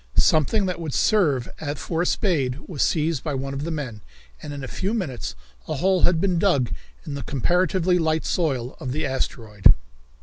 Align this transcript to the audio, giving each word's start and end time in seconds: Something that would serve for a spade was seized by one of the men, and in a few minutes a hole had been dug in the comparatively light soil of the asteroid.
Something 0.15 0.65
that 0.65 0.81
would 0.81 0.95
serve 0.95 1.47
for 1.75 2.01
a 2.01 2.07
spade 2.07 2.61
was 2.67 2.81
seized 2.81 3.23
by 3.23 3.35
one 3.35 3.53
of 3.53 3.65
the 3.65 3.69
men, 3.69 4.01
and 4.41 4.51
in 4.51 4.63
a 4.63 4.67
few 4.67 4.95
minutes 4.95 5.35
a 5.67 5.75
hole 5.75 6.01
had 6.01 6.19
been 6.19 6.39
dug 6.39 6.71
in 7.05 7.13
the 7.13 7.21
comparatively 7.21 7.99
light 7.99 8.25
soil 8.25 8.75
of 8.79 8.93
the 8.93 9.05
asteroid. 9.05 9.71